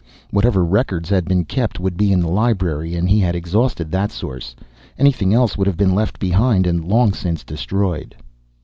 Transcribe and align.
Whatever 0.31 0.65
records 0.65 1.09
had 1.09 1.25
been 1.25 1.45
kept 1.45 1.79
would 1.79 1.95
be 1.95 2.11
in 2.11 2.21
the 2.21 2.27
library 2.27 2.95
and 2.95 3.07
he 3.07 3.19
had 3.19 3.35
exhausted 3.35 3.91
that 3.91 4.09
source. 4.11 4.55
Anything 4.97 5.31
else 5.31 5.55
would 5.55 5.67
have 5.67 5.77
been 5.77 5.93
left 5.93 6.17
behind 6.17 6.65
and 6.65 6.83
long 6.83 7.13
since 7.13 7.43
destroyed. 7.43 8.15